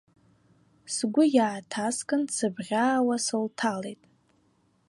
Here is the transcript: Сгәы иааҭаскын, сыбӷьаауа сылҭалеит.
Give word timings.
Сгәы 0.95 1.25
иааҭаскын, 1.35 2.21
сыбӷьаауа 2.35 3.15
сылҭалеит. 3.25 4.01